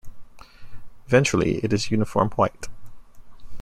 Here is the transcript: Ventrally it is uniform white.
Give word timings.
Ventrally 1.07 1.63
it 1.63 1.71
is 1.71 1.91
uniform 1.91 2.31
white. 2.31 2.67